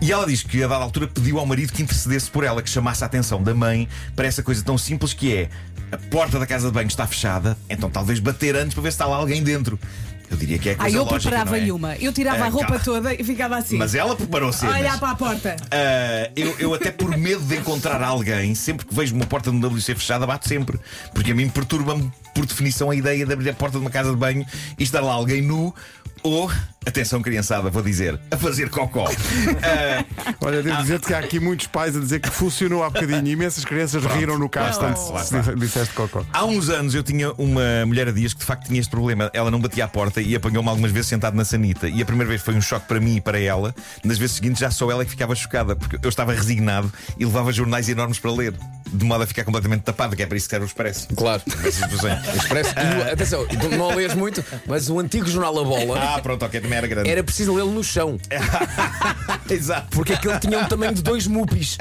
E 0.00 0.12
ela 0.12 0.24
diz 0.24 0.44
que 0.44 0.62
a 0.62 0.68
dada 0.68 0.84
altura 0.84 1.08
pediu 1.08 1.36
ao 1.40 1.44
marido 1.44 1.72
que 1.72 1.82
intercedesse 1.82 2.30
por 2.30 2.44
ela, 2.44 2.62
que 2.62 2.70
chamasse 2.70 3.02
a 3.02 3.08
atenção 3.08 3.42
da 3.42 3.52
mãe 3.56 3.88
para 4.14 4.28
essa 4.28 4.40
coisa 4.40 4.62
tão 4.62 4.78
simples 4.78 5.12
que 5.12 5.34
é 5.34 5.48
a 5.90 5.96
porta 5.96 6.38
da 6.38 6.46
casa 6.46 6.68
de 6.68 6.74
banho 6.74 6.86
está 6.86 7.08
fechada, 7.08 7.58
então 7.68 7.90
talvez 7.90 8.20
bater 8.20 8.54
antes 8.54 8.74
para 8.74 8.82
ver 8.84 8.92
se 8.92 8.94
está 8.94 9.06
lá 9.06 9.16
alguém 9.16 9.42
dentro. 9.42 9.80
Eu 10.30 10.36
diria 10.36 10.58
que 10.58 10.68
é 10.70 10.74
coisa 10.74 10.96
eu 10.96 11.04
lógica, 11.04 11.20
preparava-lhe 11.30 11.70
é? 11.70 11.72
uma. 11.72 11.96
Eu 11.96 12.12
tirava 12.12 12.44
Ah, 12.44 12.46
a 12.46 12.50
roupa 12.50 12.66
calma. 12.78 12.84
toda 12.84 13.14
e 13.14 13.24
ficava 13.24 13.56
assim. 13.56 13.76
Mas 13.78 13.94
ela 13.94 14.14
preparou 14.14 14.52
cenas. 14.52 14.76
Olhar 14.76 14.98
para 15.00 15.10
a 15.10 15.14
porta. 15.14 15.56
Ah, 15.70 16.30
eu, 16.36 16.54
eu 16.58 16.74
até 16.74 16.90
por 16.90 17.16
medo 17.16 17.42
de 17.42 17.56
encontrar 17.56 18.02
alguém, 18.02 18.54
sempre 18.54 18.84
que 18.86 18.94
vejo 18.94 19.14
uma 19.14 19.26
porta 19.26 19.50
no 19.50 19.66
WC 19.66 19.94
fechada, 19.94 20.26
bato 20.26 20.46
sempre. 20.48 20.78
Porque 21.14 21.32
a 21.32 21.34
mim 21.34 21.48
perturba-me, 21.48 22.10
por 22.34 22.44
definição, 22.44 22.90
a 22.90 22.94
ideia 22.94 23.24
de 23.24 23.32
abrir 23.32 23.50
a 23.50 23.54
porta 23.54 23.78
de 23.78 23.84
uma 23.84 23.90
casa 23.90 24.10
de 24.10 24.16
banho 24.16 24.44
e 24.78 24.82
estar 24.82 25.00
lá 25.00 25.12
alguém 25.12 25.40
nu 25.40 25.74
ou, 26.22 26.50
atenção 26.86 27.20
criançada, 27.22 27.70
vou 27.70 27.82
dizer, 27.82 28.18
a 28.30 28.36
fazer 28.36 28.70
cocó. 28.70 29.08
Ah, 29.60 30.04
Olha, 30.40 30.62
devo 30.62 30.80
dizer-te 30.82 31.06
que 31.06 31.14
há 31.14 31.18
aqui 31.18 31.40
muitos 31.40 31.66
pais 31.66 31.96
a 31.96 32.00
dizer 32.00 32.20
que 32.20 32.30
funcionou 32.30 32.82
há 32.82 32.90
bocadinho. 32.90 33.26
Imensas 33.26 33.64
crianças 33.64 34.04
riram 34.04 34.38
no 34.38 34.48
carro, 34.48 34.80
Lá 35.12 35.24
se 35.24 35.54
disseste 35.56 35.94
cocó. 35.94 36.24
Há 36.32 36.44
uns 36.44 36.68
anos 36.68 36.94
eu 36.94 37.02
tinha 37.02 37.32
uma 37.32 37.84
mulher 37.86 38.08
a 38.08 38.12
dias 38.12 38.32
que 38.32 38.40
de 38.40 38.46
facto 38.46 38.66
tinha 38.66 38.80
este 38.80 38.90
problema. 38.90 39.30
Ela 39.32 39.50
não 39.50 39.60
batia 39.60 39.84
à 39.84 39.88
porta 39.88 40.20
e 40.20 40.34
apanhou-me 40.34 40.68
algumas 40.68 40.90
vezes 40.90 41.08
sentado 41.08 41.36
na 41.36 41.44
sanita. 41.44 41.88
E 41.88 42.00
a 42.00 42.04
primeira 42.06 42.28
vez 42.28 42.40
foi 42.42 42.54
um 42.54 42.60
choque 42.60 42.86
para 42.86 43.00
mim 43.00 43.16
e 43.16 43.20
para 43.20 43.38
ela. 43.38 43.74
Nas 44.04 44.18
vezes 44.18 44.36
seguintes 44.36 44.60
já 44.60 44.70
só 44.70 44.90
ela 44.90 45.04
que 45.04 45.10
ficava 45.10 45.34
chocada, 45.34 45.74
porque 45.76 45.98
eu 46.02 46.08
estava 46.08 46.32
resignado 46.32 46.92
e 47.18 47.24
levava 47.24 47.52
jornais 47.52 47.88
enormes 47.88 48.18
para 48.18 48.30
ler, 48.32 48.54
de 48.92 49.04
modo 49.04 49.24
a 49.24 49.26
ficar 49.26 49.44
completamente 49.44 49.82
tapado, 49.82 50.14
que 50.16 50.22
é 50.22 50.26
para 50.26 50.36
isso 50.36 50.46
que 50.46 50.50
serve 50.50 50.66
o 50.66 50.68
Expresso. 50.68 51.08
Claro. 51.16 51.42
Expresso. 51.64 52.74
E 52.78 53.08
o- 53.08 53.12
atenção, 53.12 53.46
não 53.76 53.94
lês 53.94 54.14
muito, 54.14 54.44
mas 54.66 54.88
o 54.90 54.98
antigo 54.98 55.26
jornal 55.28 55.58
A 55.58 55.64
Bola 55.64 55.98
Ah, 56.16 56.20
pronto, 56.20 56.44
ok, 56.44 56.60
também 56.60 56.78
era 56.78 56.86
grande. 56.86 57.08
era 57.10 57.22
preciso 57.22 57.54
lê-lo 57.54 57.70
no 57.72 57.82
chão, 57.84 58.18
Exato. 59.50 59.88
porque 59.90 60.12
aquele 60.12 60.38
tinha 60.38 60.58
um 60.58 60.64
tamanho 60.66 60.94
de 60.94 61.02
dois 61.02 61.26
mupis. 61.26 61.76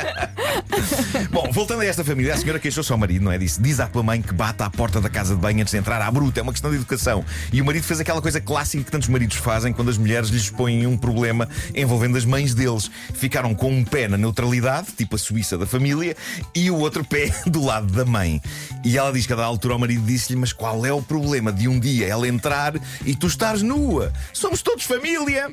Bom, 1.32 1.50
voltando 1.52 1.82
a 1.82 1.86
esta 1.86 2.04
família, 2.04 2.34
a 2.34 2.38
senhora 2.38 2.60
queixou-se 2.60 2.92
ao 2.92 2.98
marido, 2.98 3.24
não 3.24 3.32
é? 3.32 3.38
Disse: 3.38 3.62
Diz 3.62 3.80
à 3.80 3.88
tua 3.88 4.04
mãe 4.04 4.22
que 4.22 4.34
bata 4.34 4.66
à 4.66 4.70
porta 4.70 5.00
da 5.02 5.10
casa 5.10 5.36
de 5.36 5.42
banho 5.42 5.62
antes 5.62 5.72
de 5.72 5.78
entrar 5.78 6.02
à 6.02 6.10
bruta. 6.12 6.40
É 6.40 6.44
uma 6.44 6.52
questão 6.52 6.70
de 6.72 6.78
educação. 6.78 7.24
E 7.52 7.62
o 7.62 7.66
marido 7.66 7.84
fez 7.84 8.00
aquela 8.00 8.22
coisa 8.22 8.40
clássica 8.42 8.84
que 8.84 8.92
tantos 8.92 9.08
maridos 9.10 9.38
fazem 9.38 9.74
quando 9.74 9.90
as 9.90 9.98
mulheres 9.98 10.30
lhes 10.30 10.50
põem 10.50 10.86
um 10.88 10.98
problema 10.98 11.48
envolvendo 11.76 12.18
as 12.18 12.26
mães 12.26 12.54
deles. 12.54 12.90
Ficaram 13.14 13.54
com 13.54 13.70
um 13.72 13.84
pé 13.84 14.08
na 14.08 14.18
neutralidade, 14.18 14.88
tipo 14.98 15.16
a 15.16 15.20
Suíça 15.20 15.58
da 15.58 15.66
família, 15.66 16.16
e 16.56 16.70
o 16.72 16.76
outro 16.78 16.97
pé 17.04 17.32
do 17.48 17.64
lado 17.64 17.88
da 17.94 18.06
mãe. 18.06 18.42
E 18.84 18.98
ela 18.98 19.12
diz 19.12 19.26
que 19.26 19.34
a 19.34 19.36
dada 19.36 19.48
altura 19.48 19.76
o 19.76 19.80
marido 19.80 20.06
disse-lhe: 20.06 20.40
Mas 20.40 20.54
qual 20.54 20.86
é 20.86 20.94
o 20.94 21.02
problema 21.02 21.52
de 21.52 21.68
um 21.68 21.80
dia 21.80 22.08
ela 22.08 22.28
entrar 22.28 22.74
e 23.06 23.16
tu 23.16 23.28
estares 23.28 23.62
nua? 23.62 24.12
Somos 24.34 24.62
todos 24.62 24.86
família. 24.86 25.50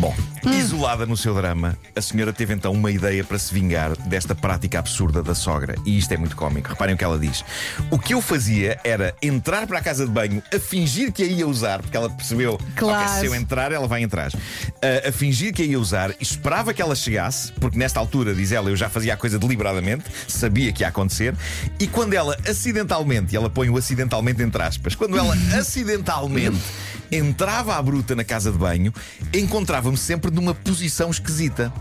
Bom, 0.00 0.16
isolada 0.46 1.04
no 1.04 1.14
seu 1.14 1.34
drama, 1.34 1.76
a 1.94 2.00
senhora 2.00 2.32
teve 2.32 2.54
então 2.54 2.72
uma 2.72 2.90
ideia 2.90 3.22
para 3.22 3.38
se 3.38 3.52
vingar 3.52 3.94
desta 4.08 4.34
prática 4.34 4.78
absurda 4.78 5.22
da 5.22 5.34
sogra. 5.34 5.74
E 5.84 5.98
isto 5.98 6.10
é 6.12 6.16
muito 6.16 6.34
cómico. 6.36 6.70
Reparem 6.70 6.94
o 6.94 6.98
que 6.98 7.04
ela 7.04 7.18
diz. 7.18 7.44
O 7.90 7.98
que 7.98 8.14
eu 8.14 8.22
fazia 8.22 8.80
era 8.82 9.14
entrar 9.20 9.66
para 9.66 9.78
a 9.78 9.82
casa 9.82 10.06
de 10.06 10.10
banho 10.10 10.42
a 10.54 10.58
fingir 10.58 11.12
que 11.12 11.22
a 11.22 11.26
ia 11.26 11.46
usar, 11.46 11.82
porque 11.82 11.94
ela 11.94 12.08
percebeu 12.08 12.58
Claro. 12.76 13.10
"Ok, 13.10 13.20
se 13.20 13.26
eu 13.26 13.34
entrar, 13.34 13.72
ela 13.72 13.86
vai 13.86 14.02
entrar. 14.02 14.32
Ah, 14.80 15.08
a 15.10 15.12
fingir 15.12 15.52
que 15.52 15.60
a 15.60 15.66
ia 15.66 15.78
usar, 15.78 16.14
esperava 16.18 16.72
que 16.72 16.80
ela 16.80 16.94
chegasse, 16.94 17.52
porque 17.60 17.76
nesta 17.76 18.00
altura, 18.00 18.34
diz 18.34 18.52
ela, 18.52 18.70
eu 18.70 18.76
já 18.76 18.88
fazia 18.88 19.12
a 19.12 19.18
coisa 19.18 19.38
deliberadamente, 19.38 20.04
sabia 20.26 20.72
que 20.72 20.82
ia 20.82 20.88
acontecer, 20.88 21.34
e 21.78 21.86
quando 21.86 22.14
ela 22.14 22.38
acidentalmente, 22.48 23.34
e 23.34 23.36
ela 23.36 23.50
põe 23.50 23.68
o 23.68 23.76
acidentalmente 23.76 24.42
entre 24.42 24.62
aspas, 24.62 24.94
quando 24.94 25.18
ela 25.18 25.34
acidentalmente 25.60 26.58
entrava 27.10 27.76
à 27.76 27.82
bruta 27.82 28.14
na 28.14 28.24
casa 28.24 28.50
de 28.52 28.58
banho, 28.58 28.92
encontrava-me 29.34 29.96
sempre 29.96 30.30
numa 30.30 30.54
posição 30.54 31.10
esquisita. 31.10 31.72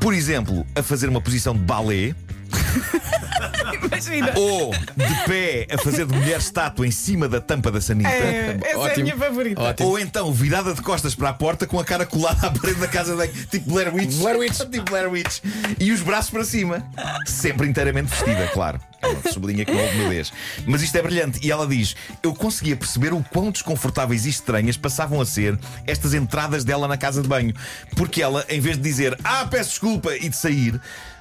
Por 0.00 0.14
exemplo, 0.14 0.66
a 0.74 0.82
fazer 0.82 1.08
uma 1.08 1.20
posição 1.20 1.54
de 1.54 1.60
balé. 1.60 2.14
Imagina. 3.84 4.32
Ou 4.36 4.72
de 4.72 5.24
pé 5.26 5.66
a 5.70 5.78
fazer 5.78 6.06
de 6.06 6.14
mulher 6.14 6.38
estátua 6.38 6.86
em 6.86 6.90
cima 6.90 7.28
da 7.28 7.40
tampa 7.40 7.70
da 7.70 7.80
sanita. 7.80 8.08
É, 8.08 8.58
essa 8.62 8.68
é 8.68 8.74
a 8.74 8.78
Ótimo. 8.78 9.02
minha 9.04 9.16
favorita. 9.16 9.62
Ótimo. 9.62 9.88
Ou 9.88 9.98
então 9.98 10.32
virada 10.32 10.74
de 10.74 10.80
costas 10.80 11.14
para 11.14 11.30
a 11.30 11.32
porta 11.32 11.66
com 11.66 11.78
a 11.78 11.84
cara 11.84 12.06
colada 12.06 12.46
à 12.46 12.50
parede 12.50 12.80
da 12.80 12.88
casa 12.88 13.14
de 13.26 13.46
tipo 13.46 13.70
Blair 13.70 13.94
Witch. 13.94 14.14
Blair 14.16 14.38
Witch. 14.38 14.58
tipo 14.70 14.90
Blair 14.90 15.10
Witch. 15.10 15.40
E 15.78 15.92
os 15.92 16.00
braços 16.00 16.30
para 16.30 16.44
cima. 16.44 16.82
Sempre 17.26 17.68
inteiramente 17.68 18.08
vestida, 18.08 18.48
claro. 18.48 18.80
Ela 19.00 19.32
sublinha 19.32 19.64
que 19.64 19.72
não 19.72 19.80
houve 19.80 19.96
nudez. 19.98 20.32
Mas 20.66 20.82
isto 20.82 20.96
é 20.96 21.02
brilhante. 21.02 21.38
E 21.46 21.50
ela 21.50 21.66
diz: 21.66 21.94
Eu 22.22 22.34
conseguia 22.34 22.76
perceber 22.76 23.12
o 23.12 23.22
quão 23.32 23.50
desconfortáveis 23.50 24.26
e 24.26 24.30
estranhas 24.30 24.76
passavam 24.76 25.20
a 25.20 25.26
ser 25.26 25.58
estas 25.86 26.14
entradas 26.14 26.64
dela 26.64 26.88
na 26.88 26.96
casa 26.96 27.22
de 27.22 27.28
banho. 27.28 27.54
Porque 27.96 28.20
ela, 28.22 28.44
em 28.48 28.60
vez 28.60 28.76
de 28.76 28.82
dizer 28.82 29.16
Ah, 29.22 29.46
peço 29.48 29.70
desculpa 29.70 30.14
e 30.16 30.28
de 30.28 30.36
sair, 30.36 30.80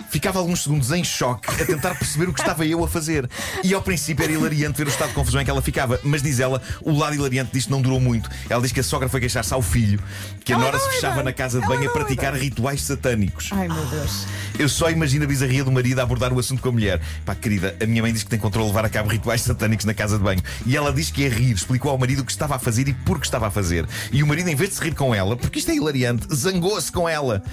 ficava 0.09 0.39
alguns 0.39 0.63
segundos 0.63 0.91
em 0.91 1.03
choque 1.03 1.49
a 1.61 1.65
tentar 1.65 1.95
perceber 1.95 2.29
o 2.29 2.33
que 2.33 2.39
estava 2.39 2.65
eu 2.65 2.83
a 2.83 2.87
fazer. 2.87 3.29
E 3.63 3.73
ao 3.73 3.81
princípio 3.81 4.23
era 4.23 4.33
hilariante 4.33 4.77
ver 4.77 4.87
o 4.87 4.89
estado 4.89 5.09
de 5.09 5.15
confusão 5.15 5.39
em 5.41 5.45
que 5.45 5.51
ela 5.51 5.61
ficava. 5.61 5.99
Mas 6.03 6.21
diz 6.23 6.39
ela, 6.39 6.61
o 6.81 6.97
lado 6.97 7.15
hilariante 7.15 7.51
disto 7.53 7.69
não 7.69 7.81
durou 7.81 7.99
muito. 7.99 8.29
Ela 8.49 8.61
diz 8.61 8.71
que 8.71 8.79
a 8.79 8.83
sogra 8.83 9.07
foi 9.07 9.19
queixar-se 9.19 9.53
ao 9.53 9.61
filho 9.61 9.99
que 10.43 10.53
a 10.53 10.57
Nora 10.57 10.77
se 10.79 10.85
doida. 10.85 10.95
fechava 10.95 11.23
na 11.23 11.33
casa 11.33 11.59
de 11.61 11.67
banho 11.67 11.81
a 11.81 11.83
doida. 11.85 11.93
praticar 11.93 12.33
rituais 12.33 12.81
satânicos. 12.81 13.49
Ai 13.51 13.67
meu 13.67 13.85
Deus. 13.85 14.25
Eu 14.57 14.67
só 14.69 14.89
imagino 14.89 15.25
a 15.25 15.27
bizarria 15.27 15.63
do 15.63 15.71
marido 15.71 15.99
a 15.99 16.03
abordar 16.03 16.33
o 16.33 16.39
assunto 16.39 16.61
com 16.61 16.69
a 16.69 16.71
mulher. 16.71 17.01
Pá, 17.25 17.35
querida, 17.35 17.66
a 17.81 17.85
minha 17.85 18.01
mãe 18.01 18.13
diz 18.13 18.23
que 18.23 18.29
tem 18.29 18.39
controle 18.39 18.67
de 18.67 18.73
levar 18.73 18.85
a 18.85 18.89
cabo 18.89 19.09
rituais 19.09 19.41
satânicos 19.41 19.85
na 19.85 19.93
casa 19.93 20.17
de 20.17 20.23
banho. 20.23 20.41
E 20.65 20.75
ela 20.75 20.91
diz 20.91 21.11
que 21.11 21.25
é 21.25 21.29
rir, 21.29 21.53
explicou 21.53 21.91
ao 21.91 21.97
marido 21.97 22.21
o 22.21 22.25
que 22.25 22.31
estava 22.31 22.55
a 22.55 22.59
fazer 22.59 22.87
e 22.87 22.93
por 22.93 23.19
que 23.19 23.25
estava 23.25 23.47
a 23.47 23.51
fazer. 23.51 23.87
E 24.11 24.23
o 24.23 24.27
marido, 24.27 24.49
em 24.49 24.55
vez 24.55 24.71
de 24.71 24.75
se 24.75 24.83
rir 24.83 24.95
com 24.95 25.13
ela, 25.13 25.35
porque 25.35 25.59
isto 25.59 25.71
é 25.71 25.75
hilariante, 25.75 26.27
zangou-se 26.33 26.91
com 26.91 27.07
ela. 27.07 27.43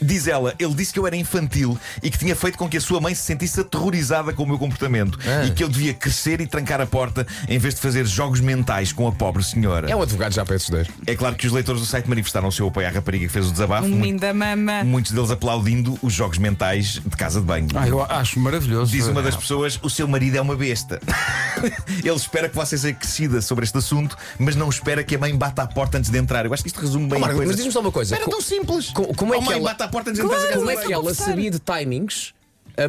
Diz 0.00 0.26
ela, 0.26 0.54
ele 0.58 0.74
disse 0.74 0.92
que 0.92 0.98
eu 0.98 1.06
era 1.06 1.16
infantil 1.16 1.78
e 2.02 2.10
que 2.10 2.18
tinha 2.18 2.34
feito 2.36 2.56
com 2.58 2.68
que 2.68 2.76
a 2.76 2.80
sua 2.80 3.00
mãe 3.00 3.14
se 3.14 3.22
sentisse 3.22 3.60
aterrorizada 3.60 4.32
com 4.32 4.42
o 4.42 4.46
meu 4.46 4.58
comportamento 4.58 5.18
e 5.46 5.50
que 5.50 5.62
eu 5.64 5.68
devia 5.68 5.92
crescer 5.94 6.40
e 6.40 6.46
trancar 6.46 6.80
a 6.80 6.86
porta 6.86 7.26
em 7.48 7.58
vez 7.58 7.74
de 7.74 7.80
fazer 7.80 8.06
jogos 8.06 8.40
mentais 8.40 8.92
com 8.92 9.06
a 9.06 9.12
pobre 9.12 9.42
senhora. 9.42 9.90
É 9.90 9.96
um 9.96 10.02
advogado 10.02 10.32
já 10.32 10.44
para 10.44 10.56
esses 10.56 10.68
dois. 10.70 10.86
É 11.06 11.14
claro 11.16 11.34
que 11.36 11.46
os 11.46 11.52
leitores 11.52 11.80
do 11.80 11.86
site 11.86 12.08
manifestaram 12.08 12.48
o 12.48 12.52
seu 12.52 12.68
apoio 12.68 12.86
à 12.86 12.90
rapariga 12.90 13.26
que 13.26 13.32
fez 13.32 13.46
o 13.46 13.52
desabafo. 13.52 13.84
Um 13.86 13.88
muito- 13.90 14.00
menino 14.00 14.18
da 14.20 14.32
mama. 14.34 14.84
Muitos 14.84 15.12
deles 15.12 15.30
aplaudindo 15.30 15.98
os 16.02 16.12
jogos 16.12 16.38
mentais 16.38 17.00
de 17.04 17.16
casa 17.16 17.40
de 17.40 17.46
banho. 17.46 17.68
Ah, 17.74 17.86
eu 17.88 18.02
acho 18.02 18.38
maravilhoso. 18.40 18.92
Diz 18.92 19.06
uma 19.06 19.22
das 19.22 19.36
pessoas: 19.36 19.78
o 19.82 19.90
seu 19.90 20.06
marido 20.08 20.36
é 20.36 20.40
uma 20.40 20.56
besta. 20.56 21.00
Ele 22.02 22.10
espera 22.16 22.48
que 22.48 22.54
você 22.54 22.78
seja 22.78 22.94
crescida 22.94 23.40
sobre 23.42 23.64
este 23.64 23.76
assunto, 23.78 24.16
mas 24.38 24.54
não 24.56 24.68
espera 24.68 25.02
que 25.02 25.14
a 25.14 25.18
mãe 25.18 25.34
bata 25.36 25.62
à 25.62 25.66
porta 25.66 25.98
antes 25.98 26.10
de 26.10 26.18
entrar. 26.18 26.44
Eu 26.46 26.54
acho 26.54 26.62
que 26.62 26.68
isto 26.68 26.80
resume 26.80 27.06
bem 27.08 27.14
Oh, 27.14 27.16
a 27.16 27.20
Marco, 27.20 27.36
coisa. 27.36 27.48
mas 27.50 27.56
diz-me 27.56 27.72
só 27.72 27.80
uma 27.80 27.92
coisa. 27.92 28.14
Era 28.14 28.26
tão 28.28 28.40
simples. 28.40 28.90
co- 28.90 29.12
como 29.14 29.34
é 29.34 29.36
Oh, 29.36 29.40
que 29.40 29.46
mãe, 29.46 29.56
ela- 29.58 29.68
bate 29.70 29.82
à 29.82 29.87
porta 29.88 30.10
antes 30.10 30.20
de 30.20 30.26
entrar 30.26 30.38
Claro, 30.38 30.52
casa 30.52 30.66
Como 30.66 30.70
é 30.70 30.86
que 30.86 30.92
ela 30.92 31.14
sabia 31.14 31.50
de 31.50 31.58
timings 31.58 32.34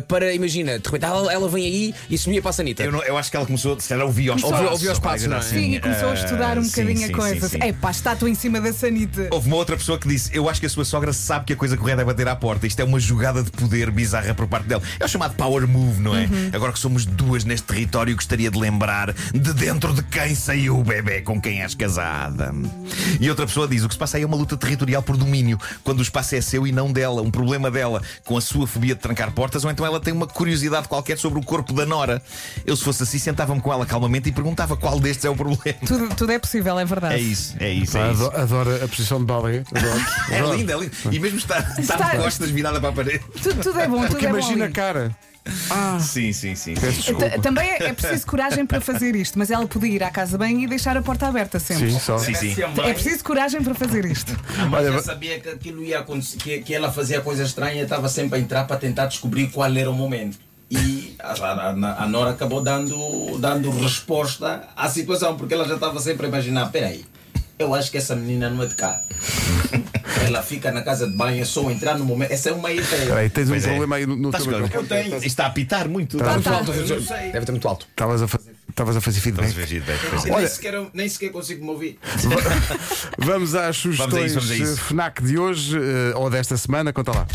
para, 0.07 0.33
imagina, 0.33 0.77
de 0.77 0.85
repente 0.85 1.05
ela, 1.05 1.31
ela 1.31 1.47
vem 1.49 1.65
aí 1.65 1.95
e 2.09 2.17
sumia 2.17 2.41
para 2.41 2.49
a 2.49 2.53
sanita? 2.53 2.83
Eu, 2.83 2.91
não- 2.91 3.03
eu 3.03 3.17
acho 3.17 3.31
que 3.31 3.37
ela 3.37 3.45
começou, 3.45 3.79
se 3.79 3.91
ela 3.93 4.03
ouvia 4.05 4.31
aos 4.33 4.43
Ouviu- 4.43 4.57
passos. 4.57 4.71
ouviu 4.73 4.89
aos 4.89 4.99
passos, 4.99 5.27
não 5.27 5.37
é? 5.37 5.41
Sim, 5.41 5.75
e 5.75 5.79
começou 5.79 6.09
a 6.09 6.13
estudar 6.13 6.57
um 6.57 6.61
Ah, 6.61 6.63
sim, 6.63 6.69
bocadinho 6.69 7.07
sim, 7.07 7.13
a 7.13 7.15
coisa. 7.15 7.49
sim, 7.49 7.57
sim. 7.59 7.67
É 7.67 7.73
pá, 7.73 7.91
estátua 7.91 8.29
em 8.29 8.35
cima 8.35 8.59
da 8.61 8.73
sanita. 8.73 9.27
Houve 9.31 9.47
uma 9.47 9.55
outra 9.57 9.77
pessoa 9.77 9.97
que 9.97 10.07
disse: 10.07 10.29
Eu 10.33 10.49
acho 10.49 10.59
que 10.59 10.65
a 10.65 10.69
sua 10.69 10.85
sogra 10.85 11.13
sabe 11.13 11.45
que 11.45 11.53
a 11.53 11.55
coisa 11.55 11.77
correta 11.77 12.01
é 12.01 12.05
bater 12.05 12.27
à 12.27 12.35
porta. 12.35 12.67
Isto 12.67 12.81
é 12.81 12.83
uma 12.83 12.99
jogada 12.99 13.41
de 13.43 13.49
poder 13.51 13.89
bizarra 13.91 14.33
por 14.33 14.47
parte 14.47 14.67
dela. 14.67 14.81
É 14.99 15.05
o 15.05 15.07
chamado 15.07 15.35
power 15.35 15.67
move, 15.67 16.01
não 16.01 16.15
é? 16.15 16.25
Uhum. 16.25 16.49
Agora 16.53 16.71
que 16.73 16.79
somos 16.79 17.05
duas 17.05 17.43
neste 17.43 17.65
território, 17.67 18.13
gostaria 18.15 18.51
de 18.51 18.59
lembrar 18.59 19.13
de 19.33 19.53
dentro 19.53 19.93
de 19.93 20.03
quem 20.03 20.35
saiu 20.35 20.77
o 20.79 20.83
bebê 20.83 21.21
com 21.21 21.39
quem 21.41 21.61
és 21.61 21.73
casada. 21.75 22.53
E 23.19 23.29
outra 23.29 23.45
pessoa 23.45 23.67
diz: 23.67 23.83
O 23.83 23.87
que 23.87 23.93
se 23.93 23.99
passa 23.99 24.17
aí 24.17 24.23
é 24.23 24.25
uma 24.25 24.37
luta 24.37 24.55
territorial 24.57 25.01
por 25.01 25.17
domínio, 25.17 25.57
quando 25.83 25.99
o 25.99 26.03
espaço 26.03 26.35
é 26.35 26.41
seu 26.41 26.65
e 26.67 26.71
não 26.71 26.91
dela. 26.91 27.21
Um 27.21 27.31
problema 27.31 27.69
dela 27.71 28.01
com 28.25 28.37
a 28.37 28.41
sua 28.41 28.67
fobia 28.67 28.93
de 28.95 29.01
trancar 29.01 29.31
portas, 29.31 29.63
ou 29.63 29.71
então 29.71 29.78
ela 29.85 29.99
tem 29.99 30.13
uma 30.13 30.27
curiosidade 30.27 30.87
qualquer 30.87 31.17
sobre 31.17 31.39
o 31.39 31.43
corpo 31.43 31.73
da 31.73 31.85
Nora. 31.85 32.21
Eu, 32.65 32.75
se 32.75 32.83
fosse 32.83 33.03
assim, 33.03 33.19
sentava-me 33.19 33.61
com 33.61 33.71
ela 33.71 33.85
calmamente 33.85 34.29
e 34.29 34.31
perguntava 34.31 34.75
qual 34.77 34.99
destes 34.99 35.25
é 35.25 35.29
o 35.29 35.35
problema. 35.35 35.59
Tudo, 35.85 36.09
tudo 36.15 36.31
é 36.31 36.39
possível, 36.39 36.79
é 36.79 36.85
verdade. 36.85 37.15
É 37.15 37.19
isso, 37.19 37.55
é 37.59 37.71
isso, 37.71 37.93
Pá, 37.93 37.99
é 38.07 38.11
isso. 38.11 38.25
ado- 38.27 38.37
Adoro 38.37 38.75
a 38.83 38.87
posição 38.87 39.19
de 39.19 39.25
balé. 39.25 39.63
Adoro. 39.73 40.53
É 40.53 40.55
lindo, 40.57 40.71
é 40.71 40.77
lindo. 40.77 40.91
E 41.11 41.19
mesmo 41.19 41.37
está, 41.37 41.59
está 41.59 41.81
Está- 41.95 42.11
de 42.11 42.17
costas 42.17 42.49
virada 42.49 42.79
para 42.79 42.89
a 42.89 42.93
parede. 42.93 43.23
Tudo, 43.41 43.61
tudo 43.61 43.79
é 43.79 43.87
bom, 43.87 43.97
tudo 44.01 44.09
Porque 44.11 44.25
é 44.25 44.29
bom. 44.29 44.37
imagina 44.37 44.65
a 44.65 44.67
ali. 44.69 45.15
Cara. 45.67 45.99
Sim, 45.99 46.31
sim, 46.33 46.55
sim. 46.55 46.73
T- 46.73 47.39
Também 47.41 47.69
é 47.69 47.83
é 47.85 47.93
preciso 47.93 48.25
coragem 48.27 48.65
para 48.65 48.79
fazer 48.81 49.15
isto, 49.15 49.37
mas 49.39 49.49
ela 49.49 49.65
podia 49.67 49.89
ir 49.89 50.03
à 50.03 50.09
casa 50.11 50.37
bem 50.37 50.63
e 50.63 50.67
deixar 50.67 50.95
a 50.97 51.01
porta 51.01 51.27
aberta 51.27 51.59
sempre. 51.59 51.91
Sim, 51.91 51.99
só. 51.99 52.17
Sim, 52.17 52.33
sim. 52.33 52.55
É 52.83 52.93
preciso 52.93 53.23
coragem 53.23 53.63
para 53.63 53.73
fazer 53.73 54.05
isto. 54.05 54.35
Já 54.55 54.91
va- 54.91 55.01
sabia 55.01 55.39
que 55.39 55.49
aquilo 55.49 55.83
ia 55.83 55.99
acontecer, 55.99 56.37
que, 56.37 56.59
que 56.61 56.73
ela 56.73 56.91
fazia 56.91 57.21
coisa 57.21 57.43
estranha, 57.43 57.83
estava 57.83 58.07
sempre 58.09 58.37
a 58.37 58.41
entrar 58.41 58.65
para 58.65 58.77
tentar 58.77 59.05
descobrir 59.07 59.47
qual 59.47 59.73
era 59.75 59.89
o 59.89 59.93
momento. 59.93 60.37
E 60.71 61.15
a, 61.19 61.31
a- 61.31 61.69
a- 61.71 62.03
a 62.03 62.07
Nora 62.07 62.31
acabou 62.31 62.61
dando, 62.61 63.37
dando 63.39 63.71
resposta 63.71 64.67
à 64.75 64.87
situação, 64.87 65.35
porque 65.35 65.53
ela 65.53 65.67
já 65.67 65.75
estava 65.75 65.99
sempre 65.99 66.25
a 66.27 66.29
imaginar: 66.29 66.71
peraí, 66.71 67.03
eu 67.59 67.75
acho 67.75 67.91
que 67.91 67.97
essa 67.97 68.15
menina 68.15 68.49
não 68.49 68.63
é 68.63 68.67
de 68.67 68.75
cá. 68.75 69.01
ela 70.25 70.41
fica 70.41 70.71
na 70.71 70.81
casa 70.81 71.07
de 71.07 71.13
banho, 71.15 71.41
é 71.41 71.45
só 71.45 71.69
entrar 71.69 71.97
no 71.97 72.05
momento. 72.05 72.31
Essa 72.31 72.49
é 72.49 72.53
uma 72.53 72.71
ideia. 72.71 73.05
Peraí, 73.07 73.29
tens 73.29 73.47
um 73.47 73.51
Pois 73.51 73.65
é. 73.65 73.67
problema 73.69 73.95
aí 73.97 74.05
no, 74.05 74.15
no 74.15 74.29
Estás 74.29 74.43
teu 74.45 74.53
com- 74.53 74.59
microfone. 74.61 74.89
Eu 74.89 75.03
tenho. 75.03 75.15
Isto 75.17 75.25
está 75.27 75.43
a 75.43 75.47
apitar 75.47 75.87
muito. 75.89 76.17
Tá. 76.17 76.33
Muito 76.33 76.49
alto. 76.49 76.71
eu 76.71 76.87
não 76.87 77.01
sei. 77.05 77.31
Deve 77.31 77.45
ter 77.45 77.51
muito 77.51 77.67
alto. 77.67 77.85
Estavas 77.89 78.21
a 78.21 78.27
fazer, 78.27 78.51
estavas 78.69 78.95
a 78.97 79.01
fazer 79.01 79.19
feedback. 79.19 79.53
Pois 80.09 80.23
é. 80.25 80.25
nem, 80.27 80.33
Olha- 80.37 80.47
sequer, 80.47 80.73
nem 80.93 81.09
sequer 81.09 81.31
consigo 81.31 81.63
me 81.65 81.71
ouvir. 81.71 81.99
Vamos 83.19 83.55
às 83.55 83.75
sugestões 83.77 84.09
Vamos 84.11 84.23
a 84.23 84.25
isso, 84.25 84.35
vamos 84.39 84.51
a 84.51 84.55
isso. 84.55 84.73
eh, 84.73 84.83
FNAC 84.87 85.21
de 85.23 85.37
hoje 85.37 85.77
eh, 85.77 86.13
ou 86.15 86.29
desta 86.29 86.55
semana. 86.57 86.93
Conta 86.93 87.11
lá. 87.11 87.27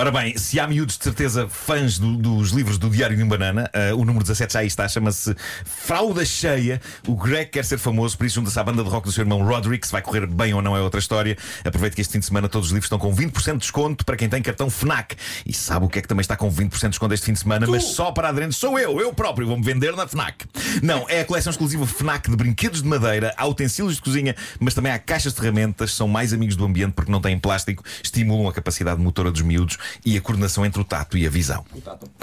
Ora 0.00 0.12
bem, 0.12 0.38
se 0.38 0.60
há 0.60 0.66
miúdos 0.68 0.96
de 0.96 1.02
certeza 1.02 1.48
fãs 1.48 1.98
do- 1.98 2.16
dos 2.16 2.50
livros 2.50 2.78
do 2.78 2.88
Diário 2.88 3.16
de 3.16 3.22
um 3.24 3.26
Banana, 3.26 3.68
eh, 3.72 3.92
o 3.92 4.04
número 4.04 4.20
17 4.20 4.52
já 4.52 4.60
aí 4.60 4.68
está, 4.68 4.86
chama-se 4.86 5.34
Frauda 5.64 6.24
Cheia. 6.24 6.80
O 7.08 7.16
Greg 7.16 7.50
quer 7.50 7.64
ser 7.64 7.78
famoso, 7.78 8.16
por 8.16 8.24
isso 8.24 8.36
junta-se 8.36 8.56
à 8.60 8.62
banda 8.62 8.84
de 8.84 8.88
rock 8.88 9.06
do 9.08 9.12
seu 9.12 9.22
irmão 9.22 9.42
Roderick. 9.44 9.84
Se 9.84 9.90
vai 9.90 10.00
correr 10.00 10.24
bem 10.28 10.54
ou 10.54 10.62
não 10.62 10.76
é 10.76 10.80
outra 10.80 11.00
história. 11.00 11.36
Aproveite 11.64 11.96
que 11.96 12.00
este 12.02 12.12
fim 12.12 12.20
de 12.20 12.26
semana 12.26 12.48
todos 12.48 12.68
os 12.68 12.72
livros 12.72 12.84
estão 12.86 12.96
com 12.96 13.12
20% 13.12 13.54
de 13.54 13.58
desconto 13.58 14.04
para 14.04 14.16
quem 14.16 14.28
tem 14.28 14.40
cartão 14.40 14.70
FNAC. 14.70 15.16
E 15.44 15.52
sabe 15.52 15.86
o 15.86 15.88
que 15.88 15.98
é 15.98 16.02
que 16.02 16.06
também 16.06 16.20
está 16.20 16.36
com 16.36 16.48
20% 16.48 16.80
de 16.80 16.88
desconto 16.90 17.12
este 17.14 17.26
fim 17.26 17.32
de 17.32 17.40
semana, 17.40 17.66
mas 17.66 17.82
só 17.82 18.12
para 18.12 18.28
aderentes 18.28 18.56
sou 18.56 18.78
eu, 18.78 19.00
eu 19.00 19.12
próprio, 19.12 19.48
vou-me 19.48 19.64
vender 19.64 19.96
na 19.96 20.06
FNAC. 20.06 20.44
Não, 20.80 21.06
é 21.08 21.22
a 21.22 21.24
coleção 21.24 21.50
exclusiva 21.50 21.84
FNAC 21.88 22.30
de 22.30 22.36
brinquedos 22.36 22.82
de 22.82 22.88
madeira, 22.88 23.34
há 23.36 23.44
utensílios 23.48 23.96
de 23.96 24.02
cozinha, 24.02 24.36
mas 24.60 24.74
também 24.74 24.92
há 24.92 24.98
caixas 25.00 25.32
de 25.34 25.40
ferramentas, 25.40 25.92
são 25.92 26.06
mais 26.06 26.32
amigos 26.32 26.54
do 26.54 26.64
ambiente 26.64 26.92
porque 26.92 27.10
não 27.10 27.20
têm 27.20 27.36
plástico, 27.36 27.82
estimulam 28.00 28.46
a 28.48 28.52
capacidade 28.52 29.00
motora 29.00 29.32
dos 29.32 29.42
miúdos 29.42 29.76
e 30.04 30.16
a 30.16 30.20
coordenação 30.20 30.64
entre 30.64 30.80
o 30.80 30.84
tato 30.84 31.16
e 31.16 31.26
a 31.26 31.30
visão. 31.30 31.64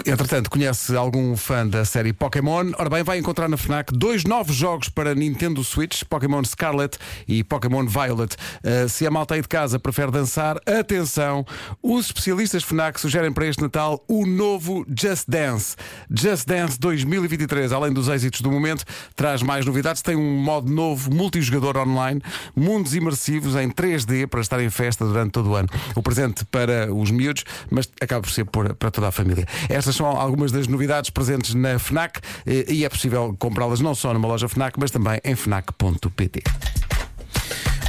Entretanto, 0.04 0.50
conhece 0.50 0.94
algum 0.96 1.36
fã 1.36 1.66
da 1.66 1.84
série 1.84 2.12
Pokémon? 2.12 2.72
Ora 2.78 2.90
bem, 2.90 3.02
vai 3.02 3.18
encontrar 3.18 3.48
na 3.48 3.56
FNAC 3.56 3.92
dois 3.92 4.24
novos 4.24 4.54
jogos 4.54 4.88
para 4.88 5.14
Nintendo 5.14 5.62
Switch, 5.64 6.02
Pokémon 6.04 6.42
Scarlet 6.44 6.98
e 7.26 7.42
Pokémon 7.42 7.86
Violet. 7.86 8.34
Uh, 8.62 8.88
se 8.88 9.06
a 9.06 9.10
malta 9.10 9.34
aí 9.34 9.42
de 9.42 9.48
casa 9.48 9.78
prefere 9.78 10.10
dançar, 10.10 10.56
atenção! 10.66 11.44
Os 11.82 12.06
especialistas 12.06 12.62
FNAC 12.62 13.00
sugerem 13.00 13.32
para 13.32 13.46
este 13.46 13.62
Natal 13.62 14.04
o 14.08 14.26
novo 14.26 14.86
Just 14.88 15.24
Dance. 15.28 15.76
Just 16.10 16.46
Dance 16.46 16.78
2023, 16.78 17.72
além 17.72 17.92
dos 17.92 18.08
êxitos 18.08 18.40
do 18.40 18.50
momento, 18.50 18.84
traz 19.14 19.42
mais 19.42 19.64
novidades. 19.64 20.02
Tem 20.02 20.16
um 20.16 20.40
modo 20.40 20.70
novo 20.70 21.12
multijogador 21.12 21.76
online, 21.76 22.20
mundos 22.54 22.94
imersivos 22.94 23.56
em 23.56 23.70
3D 23.70 24.26
para 24.26 24.40
estar 24.40 24.60
em 24.60 24.70
festa 24.70 25.04
durante 25.04 25.32
todo 25.32 25.50
o 25.50 25.54
ano. 25.54 25.68
O 25.94 26.02
presente 26.02 26.44
para 26.44 26.92
os 26.92 27.10
miúdos, 27.10 27.44
mas 27.70 27.88
acaba 28.00 28.22
por 28.22 28.30
ser 28.30 28.44
por- 28.44 28.74
para 28.74 28.90
toda 28.90 29.08
a 29.08 29.12
família. 29.12 29.46
Estas 29.68 29.94
são 29.96 30.06
algumas 30.06 30.50
das 30.52 30.66
novidades 30.66 31.10
presentes 31.10 31.54
na 31.54 31.78
FNAC 31.78 32.20
eh, 32.46 32.64
e 32.68 32.84
é 32.84 32.88
possível 32.88 33.34
comprá-las 33.38 33.80
não 33.80 33.94
só 33.94 34.12
numa 34.14 34.28
loja 34.28 34.48
FNAC, 34.48 34.78
mas 34.78 34.90
também 34.90 35.20
em 35.24 35.34
FNAC.pt. 35.34 36.42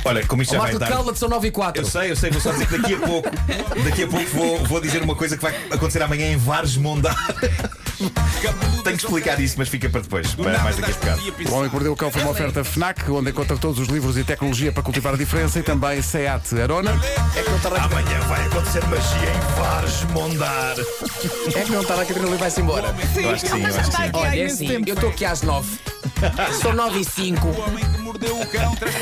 Olha, 0.06 0.26
como 0.26 0.42
isto 0.42 0.52
já 0.54 0.60
vai 0.60 0.68
Marco, 0.72 0.80
dar. 0.80 0.90
calma-te, 0.90 1.20
são 1.20 1.28
9 1.28 1.48
e 1.48 1.52
4. 1.52 1.82
Eu 1.82 1.86
sei, 1.86 2.12
eu 2.12 2.16
sei, 2.16 2.30
vou 2.32 2.40
só 2.40 2.52
dizer 2.54 2.68
que 2.68 2.78
daqui 2.78 2.94
a 2.96 3.00
pouco, 3.00 3.30
daqui 3.84 4.04
a 4.04 4.08
pouco 4.08 4.26
vou, 4.30 4.66
vou 4.66 4.80
dizer 4.82 5.02
uma 5.04 5.16
coisa 5.16 5.36
que 5.36 5.44
vai 5.44 5.54
acontecer 5.70 6.02
amanhã 6.02 6.32
em 6.32 6.38
Vares 6.38 6.78
Mondar. 6.78 7.16
Tenho 7.98 8.98
que 8.98 9.04
explicar 9.04 9.40
isso, 9.40 9.56
mas 9.58 9.70
fica 9.70 9.90
para 9.90 10.02
depois, 10.02 10.34
para 10.36 10.60
mais 10.60 10.76
daqui 10.76 10.92
a 10.92 10.96
bocado. 10.96 11.22
O 11.50 11.54
Homem 11.56 11.70
que 11.70 11.76
Mordeu 11.76 11.94
o 11.94 11.96
Cão 11.96 12.12
foi 12.12 12.22
uma 12.22 12.32
oferta 12.32 12.64
FNAC, 12.64 13.10
onde 13.12 13.32
encontra 13.32 13.58
todos 13.58 13.80
os 13.80 13.88
livros 13.88 14.18
e 14.18 14.24
tecnologia 14.24 14.72
para 14.72 14.84
cultivar 14.84 15.14
a 15.14 15.18
diferença 15.18 15.60
e 15.60 15.64
também 15.64 16.02
SEAT 16.02 16.62
Arona. 16.62 16.92
É 17.36 17.42
que 17.42 17.50
não 17.50 17.58
está 17.58 17.70
na 17.70 17.84
Amanhã 17.86 18.20
vai 18.28 18.46
acontecer 18.46 18.84
magia 18.86 19.30
em 19.30 19.60
Vares 19.60 20.04
Mondar. 20.12 20.76
É 21.56 21.62
que 21.62 21.72
não 21.72 21.82
está 21.82 21.96
na 21.96 22.06
cadeira 22.06 22.30
e 22.30 22.38
vai-se 22.38 22.62
embora. 22.62 22.96
Eu 23.16 23.30
acho 23.32 23.46
que 23.46 23.52
sim, 23.52 23.62
eu 23.62 23.68
acho 23.68 23.90
que 23.90 23.98
sim. 23.98 24.10
Olha, 24.14 24.38
é 24.38 24.46
assim, 24.46 24.84
eu 24.86 24.94
estou 24.94 25.10
aqui 25.10 25.26
às 25.26 25.42
9. 25.42 25.80
São 26.62 26.74
9 26.74 27.00
e 27.00 27.06
5. 27.06 27.48
Mordeu 28.18 28.40
o 28.42 28.48
cão 28.48 28.76
traz 28.76 28.96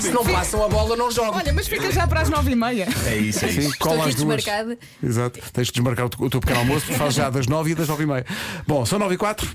Se 0.00 0.10
não 0.10 0.24
passam 0.24 0.64
a 0.64 0.68
bola, 0.68 0.96
não 0.96 1.08
jogo. 1.10 1.36
Olha, 1.36 1.52
mas 1.52 1.68
fica 1.68 1.90
já 1.92 2.06
para 2.06 2.22
as 2.22 2.28
nove 2.28 2.50
e 2.50 2.56
meia. 2.56 2.88
É 3.06 3.14
isso, 3.16 3.44
é 3.44 3.48
Sim, 3.48 3.60
isso. 3.60 3.78
cola 3.78 4.00
aqui 4.00 4.08
as 4.08 4.14
duas. 4.16 4.44
Exato. 5.02 5.40
Tens 5.52 5.66
de 5.68 5.72
desmarcar 5.74 6.06
o 6.06 6.08
teu- 6.08 6.26
o 6.26 6.30
teu 6.30 6.40
pequeno 6.40 6.60
almoço, 6.60 6.86
faz 6.94 7.14
já 7.14 7.30
das 7.30 7.46
nove 7.46 7.70
e 7.70 7.74
das 7.76 7.86
nove 7.88 8.02
e 8.02 8.06
meia. 8.06 8.26
Bom, 8.66 8.84
são 8.84 8.98
nove 8.98 9.14
e 9.14 9.18
quatro. 9.18 9.48